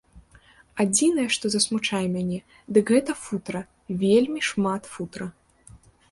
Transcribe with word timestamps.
Адзінае, 0.83 1.25
што 1.35 1.45
засмучае 1.55 2.01
мяне, 2.15 2.39
дык 2.77 2.85
гэта 2.93 3.15
футра, 3.25 3.61
вельмі 4.05 4.41
шмат 4.49 4.89
футра. 4.95 5.27